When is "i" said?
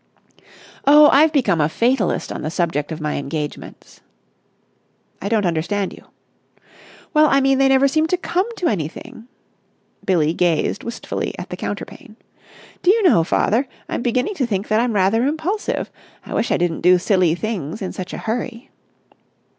5.21-5.29, 7.29-7.39, 16.25-16.33, 16.51-16.57